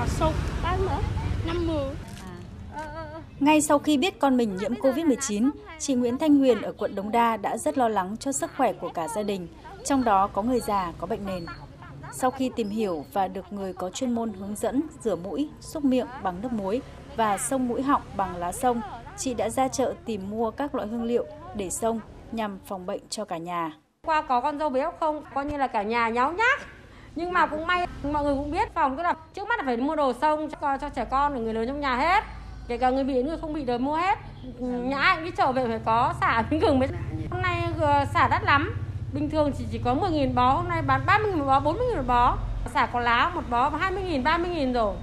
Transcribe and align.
là 0.00 0.06
sâu 0.06 0.32
bán 0.62 0.82
nữa 0.82 0.98
năm 1.46 1.66
mười 1.66 1.86
ngay 3.40 3.60
sau 3.60 3.78
khi 3.78 3.96
biết 3.98 4.18
con 4.18 4.36
mình 4.36 4.56
nhiễm 4.56 4.74
Covid-19, 4.74 5.50
chị 5.78 5.94
Nguyễn 5.94 6.18
Thanh 6.18 6.36
Huyền 6.36 6.62
ở 6.62 6.72
quận 6.72 6.94
Đống 6.94 7.10
Đa 7.10 7.36
đã 7.36 7.56
rất 7.56 7.78
lo 7.78 7.88
lắng 7.88 8.16
cho 8.16 8.32
sức 8.32 8.50
khỏe 8.56 8.72
của 8.72 8.88
cả 8.88 9.08
gia 9.08 9.22
đình, 9.22 9.48
trong 9.84 10.04
đó 10.04 10.26
có 10.26 10.42
người 10.42 10.60
già 10.60 10.92
có 10.98 11.06
bệnh 11.06 11.26
nền. 11.26 11.46
Sau 12.12 12.30
khi 12.30 12.50
tìm 12.56 12.68
hiểu 12.68 13.04
và 13.12 13.28
được 13.28 13.52
người 13.52 13.72
có 13.72 13.90
chuyên 13.90 14.14
môn 14.14 14.32
hướng 14.32 14.54
dẫn 14.56 14.82
rửa 15.00 15.16
mũi, 15.16 15.48
xúc 15.60 15.84
miệng 15.84 16.06
bằng 16.22 16.42
nước 16.42 16.52
muối 16.52 16.80
và 17.16 17.38
xông 17.38 17.68
mũi 17.68 17.82
họng 17.82 18.02
bằng 18.16 18.36
lá 18.36 18.52
sông, 18.52 18.80
chị 19.16 19.34
đã 19.34 19.50
ra 19.50 19.68
chợ 19.68 19.94
tìm 20.04 20.30
mua 20.30 20.50
các 20.50 20.74
loại 20.74 20.88
hương 20.88 21.04
liệu 21.04 21.26
để 21.54 21.70
xông 21.70 22.00
nhằm 22.32 22.58
phòng 22.66 22.86
bệnh 22.86 23.00
cho 23.10 23.24
cả 23.24 23.38
nhà. 23.38 23.72
Qua 24.06 24.22
có 24.22 24.40
con 24.40 24.58
dâu 24.58 24.68
bé 24.68 24.90
không, 25.00 25.24
coi 25.34 25.44
như 25.44 25.56
là 25.56 25.66
cả 25.66 25.82
nhà 25.82 26.08
nháo 26.08 26.32
nhác. 26.32 26.60
Nhưng 27.14 27.32
mà 27.32 27.46
cũng 27.46 27.66
may 27.66 27.86
mọi 28.12 28.24
người 28.24 28.34
cũng 28.34 28.50
biết 28.50 28.74
phòng 28.74 28.96
tức 28.96 29.02
là 29.02 29.14
trước 29.34 29.48
mắt 29.48 29.58
là 29.58 29.64
phải 29.66 29.76
mua 29.76 29.96
đồ 29.96 30.12
xông 30.12 30.48
cho, 30.50 30.76
cho 30.80 30.88
trẻ 30.88 31.04
con 31.04 31.32
và 31.32 31.38
người 31.38 31.54
lớn 31.54 31.66
trong 31.68 31.80
nhà 31.80 31.96
hết. 31.96 32.24
Kể 32.68 32.78
cả 32.78 32.90
người 32.90 33.04
bị 33.04 33.22
người 33.22 33.36
không 33.40 33.52
bị 33.52 33.64
đều 33.64 33.78
mua 33.78 33.96
hết. 33.96 34.18
Nhà 34.60 35.00
anh 35.00 35.24
đi 35.24 35.30
trở 35.36 35.52
về 35.52 35.66
phải 35.66 35.80
có 35.84 36.14
xả 36.20 36.44
miếng 36.50 36.60
gừng 36.60 36.78
mới. 36.78 36.88
Hôm 37.30 37.42
nay 37.42 37.62
ờ, 37.80 38.04
xả 38.14 38.28
đắt 38.28 38.44
lắm. 38.44 38.74
Bình 39.12 39.30
thường 39.30 39.52
chỉ 39.58 39.64
chỉ 39.72 39.80
có 39.84 39.94
10.000 39.94 40.34
bó, 40.34 40.54
hôm 40.54 40.68
nay 40.68 40.82
bán 40.82 41.00
30.000 41.06 41.36
một 41.36 41.44
bó, 41.46 41.60
40.000 41.60 41.96
một 41.96 42.02
bó. 42.06 42.36
Xả 42.74 42.86
có 42.86 43.00
lá 43.00 43.32
một 43.34 43.42
bó 43.50 43.70
20.000, 43.70 44.22
30.000 44.22 44.72
rồi. 44.72 44.94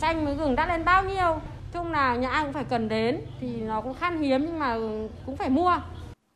Chanh 0.00 0.24
với 0.24 0.34
gừng 0.34 0.56
đắt 0.56 0.68
lên 0.68 0.84
bao 0.84 1.04
nhiêu? 1.04 1.40
chung 1.72 1.92
là 1.92 2.16
nhà 2.16 2.30
anh 2.30 2.44
cũng 2.44 2.52
phải 2.52 2.64
cần 2.64 2.88
đến 2.88 3.20
thì 3.40 3.60
nó 3.60 3.80
cũng 3.80 3.94
khan 3.94 4.22
hiếm 4.22 4.44
nhưng 4.46 4.58
mà 4.58 4.72
ừ, 4.72 5.08
cũng 5.26 5.36
phải 5.36 5.50
mua. 5.50 5.76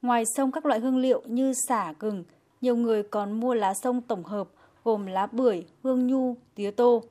Ngoài 0.02 0.24
sông 0.36 0.52
các 0.52 0.66
loại 0.66 0.80
hương 0.80 0.98
liệu 0.98 1.22
như 1.26 1.52
xả, 1.68 1.92
gừng, 1.98 2.24
nhiều 2.60 2.76
người 2.76 3.02
còn 3.02 3.40
mua 3.40 3.54
lá 3.54 3.74
sông 3.74 4.00
tổng 4.00 4.24
hợp 4.24 4.48
gồm 4.86 5.06
lá 5.06 5.26
bưởi, 5.26 5.64
hương 5.82 6.06
nhu, 6.06 6.36
tía 6.54 6.70
tô. 6.70 7.02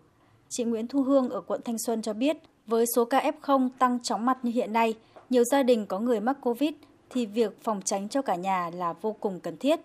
Chị 0.49 0.63
Nguyễn 0.63 0.87
Thu 0.87 1.03
Hương 1.03 1.29
ở 1.29 1.41
quận 1.41 1.61
Thanh 1.65 1.77
Xuân 1.77 2.01
cho 2.01 2.13
biết, 2.13 2.37
với 2.67 2.85
số 2.95 3.05
ca 3.05 3.31
F0 3.41 3.69
tăng 3.79 3.99
chóng 4.03 4.25
mặt 4.25 4.37
như 4.43 4.51
hiện 4.51 4.73
nay, 4.73 4.93
nhiều 5.29 5.43
gia 5.43 5.63
đình 5.63 5.85
có 5.85 5.99
người 5.99 6.19
mắc 6.19 6.37
Covid 6.41 6.69
thì 7.09 7.25
việc 7.25 7.63
phòng 7.63 7.81
tránh 7.85 8.09
cho 8.09 8.21
cả 8.21 8.35
nhà 8.35 8.69
là 8.73 8.93
vô 8.93 9.15
cùng 9.19 9.39
cần 9.39 9.57
thiết. 9.57 9.79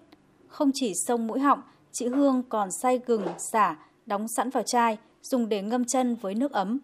Không 0.48 0.70
chỉ 0.74 0.92
sông 1.06 1.26
mũi 1.26 1.40
họng, 1.40 1.62
chị 1.92 2.08
Hương 2.08 2.42
còn 2.48 2.68
xay 2.82 3.00
gừng, 3.06 3.26
xả, 3.52 3.76
đóng 4.06 4.26
sẵn 4.36 4.50
vào 4.50 4.62
chai, 4.62 4.98
dùng 5.22 5.48
để 5.48 5.62
ngâm 5.62 5.84
chân 5.84 6.14
với 6.14 6.34
nước 6.34 6.52
ấm. 6.52 6.78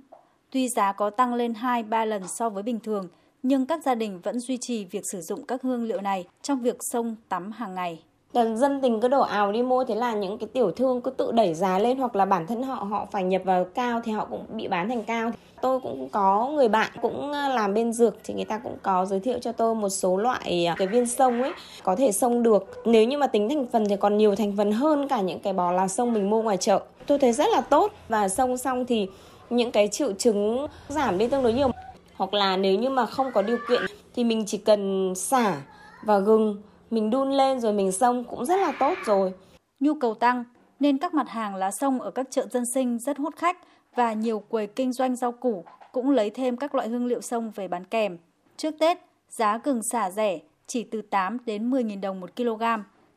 Tuy 0.50 0.68
giá 0.68 0.92
có 0.92 1.10
tăng 1.10 1.34
lên 1.34 1.52
2-3 1.52 2.06
lần 2.06 2.22
so 2.38 2.48
với 2.48 2.62
bình 2.62 2.80
thường, 2.80 3.08
nhưng 3.42 3.66
các 3.66 3.82
gia 3.84 3.94
đình 3.94 4.20
vẫn 4.22 4.40
duy 4.40 4.58
trì 4.60 4.84
việc 4.84 5.02
sử 5.12 5.20
dụng 5.20 5.46
các 5.46 5.62
hương 5.62 5.84
liệu 5.84 6.00
này 6.00 6.26
trong 6.42 6.60
việc 6.60 6.76
sông 6.80 7.16
tắm 7.28 7.52
hàng 7.52 7.74
ngày. 7.74 8.02
Dân 8.34 8.80
tình 8.82 9.00
cứ 9.00 9.08
đổ 9.08 9.20
ào 9.20 9.52
đi 9.52 9.62
mua, 9.62 9.84
thế 9.84 9.94
là 9.94 10.14
những 10.14 10.38
cái 10.38 10.48
tiểu 10.52 10.70
thương 10.70 11.00
cứ 11.00 11.10
tự 11.10 11.32
đẩy 11.32 11.54
giá 11.54 11.78
lên, 11.78 11.98
hoặc 11.98 12.16
là 12.16 12.24
bản 12.24 12.46
thân 12.46 12.62
họ 12.62 12.74
họ 12.74 13.06
phải 13.12 13.24
nhập 13.24 13.42
vào 13.44 13.64
cao 13.64 14.00
thì 14.04 14.12
họ 14.12 14.26
cũng 14.30 14.44
bị 14.48 14.68
bán 14.68 14.88
thành 14.88 15.04
cao. 15.04 15.30
Tôi 15.62 15.80
cũng 15.80 16.08
có 16.08 16.48
người 16.48 16.68
bạn 16.68 16.90
cũng 17.02 17.32
ờ, 17.32 17.48
làm 17.48 17.74
bên 17.74 17.92
dược 17.92 18.16
thì 18.24 18.34
người 18.34 18.44
ta 18.44 18.58
cũng 18.58 18.76
có 18.82 19.06
giới 19.06 19.20
thiệu 19.20 19.38
cho 19.40 19.52
tôi 19.52 19.74
một 19.74 19.88
số 19.88 20.16
loại 20.16 20.66
ờ, 20.66 20.74
cái 20.78 20.88
viên 20.88 21.06
sông 21.06 21.42
ấy, 21.42 21.52
có 21.82 21.96
thể 21.96 22.12
sông 22.12 22.42
được. 22.42 22.82
Nếu 22.84 23.04
như 23.04 23.18
mà 23.18 23.26
tính 23.26 23.48
thành 23.48 23.66
phần 23.72 23.88
thì 23.88 23.96
còn 23.96 24.18
nhiều 24.18 24.34
thành 24.34 24.54
phần 24.56 24.72
hơn 24.72 25.08
cả 25.08 25.20
những 25.20 25.38
cái 25.38 25.52
bò 25.52 25.72
là 25.72 25.88
sông 25.88 26.12
mình 26.12 26.30
mua 26.30 26.42
ngoài 26.42 26.56
chợ. 26.56 26.80
Tôi 27.06 27.18
thấy 27.18 27.32
rất 27.32 27.48
là 27.52 27.60
tốt 27.60 27.92
và 28.08 28.28
sông 28.28 28.56
xong 28.56 28.86
thì 28.86 29.06
những 29.50 29.70
cái 29.70 29.88
triệu 29.88 30.12
chứng 30.12 30.66
giảm 30.88 31.18
đi 31.18 31.28
tương 31.28 31.42
đối 31.42 31.52
nhiều 31.52 31.70
hoặc 32.16 32.34
là 32.34 32.56
nếu 32.56 32.74
như 32.74 32.90
mà 32.90 33.06
không 33.06 33.32
có 33.34 33.42
điều 33.42 33.58
kiện 33.68 33.82
thì 34.14 34.24
mình 34.24 34.44
chỉ 34.46 34.58
cần 34.58 35.12
xả 35.14 35.56
và 36.02 36.18
gừng 36.18 36.56
mình 36.90 37.10
đun 37.10 37.30
lên 37.30 37.60
rồi 37.60 37.72
mình 37.72 37.92
xông 37.92 38.24
cũng 38.24 38.44
rất 38.44 38.56
là 38.56 38.72
tốt 38.80 38.94
rồi. 39.04 39.32
Nhu 39.80 39.94
cầu 39.94 40.14
tăng 40.14 40.44
nên 40.80 40.98
các 40.98 41.14
mặt 41.14 41.28
hàng 41.28 41.54
lá 41.54 41.70
sông 41.80 42.00
ở 42.00 42.10
các 42.10 42.26
chợ 42.30 42.46
dân 42.50 42.64
sinh 42.74 42.98
rất 42.98 43.18
hút 43.18 43.36
khách 43.36 43.58
và 43.94 44.12
nhiều 44.12 44.38
quầy 44.38 44.66
kinh 44.66 44.92
doanh 44.92 45.16
rau 45.16 45.32
củ 45.32 45.64
cũng 45.92 46.10
lấy 46.10 46.30
thêm 46.30 46.56
các 46.56 46.74
loại 46.74 46.88
hương 46.88 47.06
liệu 47.06 47.20
sông 47.20 47.52
về 47.54 47.68
bán 47.68 47.84
kèm. 47.84 48.18
Trước 48.56 48.74
Tết, 48.78 48.98
giá 49.28 49.58
gừng 49.64 49.80
xả 49.92 50.10
rẻ 50.10 50.38
chỉ 50.66 50.84
từ 50.84 51.02
8 51.02 51.38
đến 51.46 51.70
10 51.70 51.84
000 51.84 52.00
đồng 52.00 52.20
một 52.20 52.36
kg. 52.36 52.62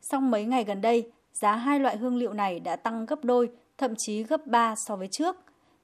Song 0.02 0.32
mấy 0.32 0.46
ngày 0.46 0.64
gần 0.64 0.82
đây, 0.82 1.12
giá 1.34 1.56
hai 1.56 1.80
loại 1.80 1.98
hương 1.98 2.18
liệu 2.18 2.34
này 2.34 2.60
đã 2.60 2.76
tăng 2.76 3.06
gấp 3.06 3.24
đôi, 3.24 3.50
thậm 3.78 3.94
chí 3.98 4.24
gấp 4.24 4.48
3 4.48 4.76
so 4.88 4.96
với 4.96 5.08
trước. 5.12 5.36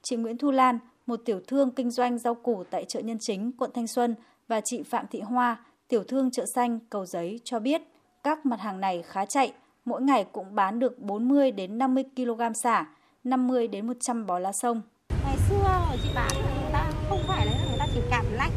Chị 0.04 0.16
Nguyễn 0.16 0.38
Thu 0.38 0.52
Lan, 0.52 0.80
một 1.06 1.20
tiểu 1.26 1.40
thương 1.48 1.72
kinh 1.72 1.92
doanh 1.92 2.20
rau 2.20 2.36
củ 2.36 2.64
tại 2.70 2.86
chợ 2.88 3.00
Nhân 3.00 3.18
Chính, 3.20 3.52
quận 3.58 3.72
Thanh 3.74 3.88
Xuân 3.88 4.16
và 4.48 4.62
chị 4.66 4.84
Phạm 4.84 5.06
Thị 5.12 5.22
Hoa, 5.22 5.66
tiểu 5.88 6.04
thương 6.08 6.32
chợ 6.32 6.46
xanh 6.46 6.80
Cầu 6.90 7.06
Giấy 7.06 7.40
cho 7.44 7.60
biết 7.60 7.82
các 8.24 8.46
mặt 8.46 8.60
hàng 8.60 8.80
này 8.80 9.04
khá 9.08 9.26
chạy, 9.26 9.54
mỗi 9.86 10.02
ngày 10.02 10.26
cũng 10.32 10.56
bán 10.56 10.80
được 10.80 11.00
40 11.00 11.52
đến 11.52 11.78
50 11.78 12.04
kg 12.16 12.54
xả, 12.54 12.86
50 13.24 13.68
đến 13.68 13.88
100 13.88 14.26
bó 14.26 14.40
lá 14.40 14.52
sông. 14.52 14.82
Ngày 15.26 15.38
xưa 15.50 15.82
chị 16.04 16.10
bán 16.16 16.32
người 16.34 16.72
ta 16.74 16.92
không 17.10 17.20
phải 17.28 17.46
là 17.46 17.52
người 17.52 17.78
ta 17.80 17.86
chỉ 17.94 18.02
cảm 18.12 18.26
lạnh 18.34 18.52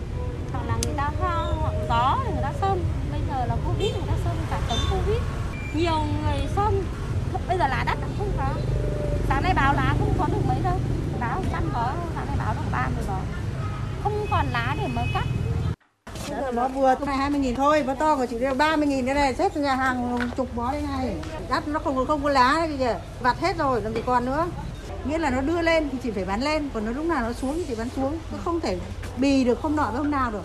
hoặc 0.52 0.66
là 0.66 0.78
người 0.84 0.94
ta 0.96 1.10
ho 1.20 1.52
hoặc 1.60 1.74
gió 1.88 2.18
thì 2.24 2.32
người 2.32 2.42
ta 2.42 2.52
xông. 2.60 2.78
Bây 3.10 3.20
giờ 3.28 3.46
là 3.46 3.56
Covid 3.68 3.92
người 3.92 4.06
ta 4.06 4.14
xông 4.24 4.36
cả 4.50 4.60
tấn 4.68 4.78
Covid. 4.90 5.22
Nhiều 5.76 5.98
người 6.22 6.46
xông, 6.56 6.82
bây 7.48 7.58
giờ 7.58 7.68
lá 7.68 7.84
đắt 7.86 7.98
không 8.18 8.32
có. 8.38 8.54
Sáng 9.28 9.42
nay 9.42 9.52
báo 9.56 9.74
lá 9.74 9.96
không 9.98 10.12
có 10.18 10.26
được 10.32 10.42
mấy 10.48 10.58
đâu 10.64 10.78
báo 11.20 11.42
trăm 11.52 11.70
có 11.74 11.92
sáng 12.14 12.26
nay 12.26 12.36
báo 12.38 12.54
được 12.54 12.70
30 12.72 13.04
bó 13.08 13.18
không 14.02 14.26
còn 14.30 14.46
lá 14.52 14.74
để 14.78 14.88
mà 14.94 15.02
cắt 15.14 15.24
nó 16.52 16.68
vừa 16.68 16.94
này 17.06 17.16
20 17.16 17.40
nghìn 17.40 17.54
thôi, 17.54 17.84
nó 17.86 17.94
to 17.94 18.16
của 18.16 18.26
chỉ 18.26 18.38
đều 18.38 18.54
30 18.54 18.88
nghìn 18.88 19.06
cái 19.06 19.14
này, 19.14 19.34
xếp 19.34 19.56
nhà 19.56 19.74
hàng 19.74 20.18
chục 20.36 20.48
bó 20.56 20.72
đây 20.72 20.82
này. 20.82 21.14
Đắt 21.50 21.68
nó 21.68 21.78
không 21.78 22.06
không 22.06 22.22
có 22.22 22.30
lá 22.30 22.54
đấy 22.58 22.76
kìa, 22.78 22.98
vặt 23.22 23.40
hết 23.40 23.58
rồi, 23.58 23.82
làm 23.82 23.94
gì 23.94 24.02
còn 24.06 24.24
nữa. 24.24 24.46
Nghĩa 25.08 25.18
là 25.18 25.30
nó 25.30 25.40
đưa 25.40 25.62
lên 25.62 25.88
thì 25.92 25.98
chỉ 26.02 26.10
phải 26.10 26.24
bán 26.24 26.40
lên, 26.40 26.68
còn 26.74 26.86
nó 26.86 26.92
lúc 26.92 27.04
nào 27.04 27.22
nó 27.22 27.32
xuống 27.32 27.54
thì 27.54 27.64
chỉ 27.68 27.74
bán 27.74 27.88
xuống, 27.88 28.18
nó 28.32 28.38
không 28.44 28.60
thể 28.60 28.78
bì 29.16 29.44
được 29.44 29.60
không 29.62 29.76
nọ 29.76 29.88
với 29.90 29.98
hôm 29.98 30.10
nào 30.10 30.30
được. 30.30 30.42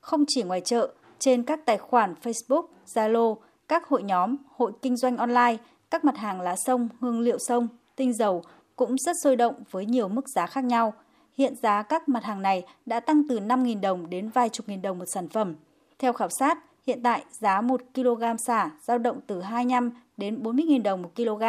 Không 0.00 0.24
chỉ 0.28 0.42
ngoài 0.42 0.60
chợ, 0.60 0.90
trên 1.18 1.42
các 1.42 1.60
tài 1.66 1.78
khoản 1.78 2.14
Facebook, 2.22 2.62
Zalo, 2.94 3.36
các 3.68 3.88
hội 3.88 4.02
nhóm, 4.02 4.36
hội 4.56 4.72
kinh 4.82 4.96
doanh 4.96 5.16
online, 5.16 5.56
các 5.90 6.04
mặt 6.04 6.16
hàng 6.16 6.40
lá 6.40 6.56
sông, 6.56 6.88
hương 7.00 7.20
liệu 7.20 7.38
sông, 7.38 7.68
tinh 7.96 8.12
dầu 8.12 8.42
cũng 8.76 8.98
rất 8.98 9.16
sôi 9.22 9.36
động 9.36 9.54
với 9.70 9.86
nhiều 9.86 10.08
mức 10.08 10.28
giá 10.28 10.46
khác 10.46 10.64
nhau. 10.64 10.94
Hiện 11.36 11.54
giá 11.62 11.82
các 11.82 12.08
mặt 12.08 12.24
hàng 12.24 12.42
này 12.42 12.64
đã 12.86 13.00
tăng 13.00 13.28
từ 13.28 13.40
5.000 13.40 13.80
đồng 13.80 14.10
đến 14.10 14.28
vài 14.28 14.48
chục 14.48 14.68
nghìn 14.68 14.82
đồng 14.82 14.98
một 14.98 15.04
sản 15.14 15.28
phẩm. 15.28 15.54
Theo 15.98 16.12
khảo 16.12 16.28
sát, 16.38 16.58
hiện 16.86 17.02
tại 17.02 17.24
giá 17.30 17.60
1 17.60 17.80
kg 17.94 18.22
xả 18.46 18.70
dao 18.82 18.98
động 18.98 19.20
từ 19.26 19.40
25 19.40 19.90
đến 20.16 20.42
40.000 20.42 20.82
đồng 20.82 21.02
một 21.02 21.10
kg, 21.16 21.42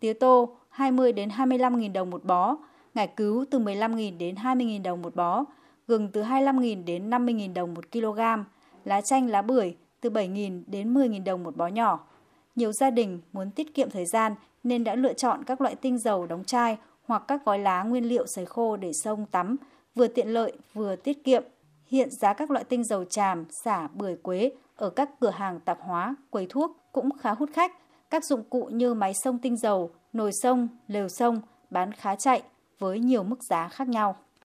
tía 0.00 0.12
tô 0.12 0.56
20 0.68 1.12
đến 1.12 1.28
25.000 1.28 1.92
đồng 1.92 2.10
một 2.10 2.24
bó, 2.24 2.56
ngải 2.94 3.06
cứu 3.06 3.44
từ 3.50 3.58
15.000 3.58 4.18
đến 4.18 4.34
20.000 4.34 4.82
đồng 4.82 5.02
một 5.02 5.16
bó, 5.16 5.44
gừng 5.88 6.08
từ 6.12 6.22
25.000 6.22 6.84
đến 6.84 7.10
50.000 7.10 7.54
đồng 7.54 7.74
một 7.74 7.92
kg, 7.92 8.20
lá 8.84 9.00
chanh 9.00 9.30
lá 9.30 9.42
bưởi 9.42 9.76
từ 10.00 10.10
7.000 10.10 10.62
đến 10.66 10.94
10.000 10.94 11.24
đồng 11.24 11.42
một 11.42 11.56
bó 11.56 11.66
nhỏ. 11.66 12.06
Nhiều 12.56 12.72
gia 12.72 12.90
đình 12.90 13.20
muốn 13.32 13.50
tiết 13.50 13.74
kiệm 13.74 13.90
thời 13.90 14.06
gian 14.06 14.34
nên 14.62 14.84
đã 14.84 14.94
lựa 14.94 15.12
chọn 15.12 15.44
các 15.44 15.60
loại 15.60 15.74
tinh 15.74 15.98
dầu 15.98 16.26
đóng 16.26 16.44
chai 16.44 16.76
hoặc 17.06 17.22
các 17.28 17.44
gói 17.44 17.58
lá 17.58 17.82
nguyên 17.82 18.04
liệu 18.04 18.26
sấy 18.26 18.46
khô 18.46 18.76
để 18.76 18.92
xông 18.92 19.26
tắm, 19.26 19.56
vừa 19.94 20.06
tiện 20.06 20.28
lợi 20.28 20.52
vừa 20.72 20.96
tiết 20.96 21.24
kiệm. 21.24 21.42
Hiện 21.86 22.10
giá 22.10 22.32
các 22.32 22.50
loại 22.50 22.64
tinh 22.64 22.84
dầu 22.84 23.04
tràm, 23.04 23.44
xả, 23.50 23.88
bưởi 23.94 24.16
quế 24.16 24.52
ở 24.76 24.90
các 24.90 25.10
cửa 25.20 25.30
hàng 25.30 25.60
tạp 25.60 25.78
hóa, 25.80 26.14
quầy 26.30 26.46
thuốc 26.50 26.76
cũng 26.92 27.08
khá 27.18 27.34
hút 27.34 27.50
khách. 27.52 27.72
Các 28.10 28.24
dụng 28.24 28.44
cụ 28.50 28.64
như 28.64 28.94
máy 28.94 29.14
xông 29.14 29.38
tinh 29.38 29.56
dầu, 29.56 29.90
nồi 30.12 30.32
xông, 30.32 30.68
lều 30.86 31.08
xông 31.08 31.40
bán 31.70 31.92
khá 31.92 32.16
chạy 32.16 32.42
với 32.78 32.98
nhiều 32.98 33.22
mức 33.22 33.42
giá 33.42 33.68
khác 33.68 33.88
nhau. 33.88 34.16